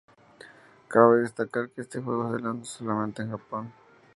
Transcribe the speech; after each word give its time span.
Cabe 0.87 1.19
destacar 1.19 1.69
que 1.69 1.81
este 1.81 2.01
juego 2.01 2.35
se 2.35 2.41
lanzó 2.43 2.79
solamente 2.79 3.21
en 3.21 3.29
Japón. 3.29 3.71